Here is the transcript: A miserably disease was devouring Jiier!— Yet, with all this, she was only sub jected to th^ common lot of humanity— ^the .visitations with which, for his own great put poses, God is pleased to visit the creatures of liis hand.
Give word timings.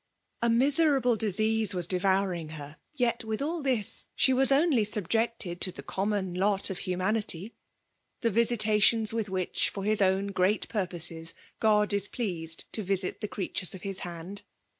A 0.41 0.49
miserably 0.49 1.15
disease 1.15 1.75
was 1.75 1.85
devouring 1.85 2.47
Jiier!— 2.49 2.77
Yet, 2.95 3.23
with 3.23 3.39
all 3.39 3.61
this, 3.61 4.05
she 4.15 4.33
was 4.33 4.51
only 4.51 4.83
sub 4.83 5.07
jected 5.07 5.59
to 5.59 5.71
th^ 5.71 5.85
common 5.85 6.33
lot 6.33 6.71
of 6.71 6.79
humanity— 6.79 7.53
^the 8.23 8.31
.visitations 8.31 9.13
with 9.13 9.29
which, 9.29 9.69
for 9.69 9.83
his 9.83 10.01
own 10.01 10.31
great 10.31 10.67
put 10.69 10.89
poses, 10.89 11.35
God 11.59 11.93
is 11.93 12.07
pleased 12.07 12.65
to 12.71 12.81
visit 12.81 13.21
the 13.21 13.27
creatures 13.27 13.75
of 13.75 13.81
liis 13.81 13.99
hand. 13.99 14.41